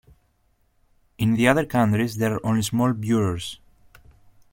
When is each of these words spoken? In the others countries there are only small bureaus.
In 1.19 1.35
the 1.35 1.47
others 1.47 1.67
countries 1.67 2.15
there 2.17 2.33
are 2.33 2.43
only 2.43 2.63
small 2.63 2.91
bureaus. 2.93 3.59